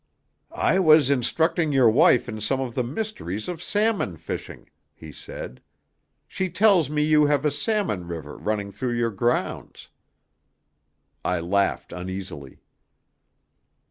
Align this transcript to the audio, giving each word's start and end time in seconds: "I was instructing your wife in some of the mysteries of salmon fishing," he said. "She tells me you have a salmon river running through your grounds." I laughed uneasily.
"I 0.55 0.79
was 0.79 1.11
instructing 1.11 1.71
your 1.71 1.87
wife 1.87 2.27
in 2.27 2.41
some 2.41 2.59
of 2.59 2.73
the 2.73 2.83
mysteries 2.83 3.47
of 3.47 3.61
salmon 3.61 4.17
fishing," 4.17 4.67
he 4.95 5.11
said. 5.11 5.61
"She 6.27 6.49
tells 6.49 6.89
me 6.89 7.03
you 7.03 7.27
have 7.27 7.45
a 7.45 7.51
salmon 7.51 8.07
river 8.07 8.35
running 8.35 8.71
through 8.71 8.97
your 8.97 9.11
grounds." 9.11 9.89
I 11.23 11.39
laughed 11.39 11.93
uneasily. 11.93 12.63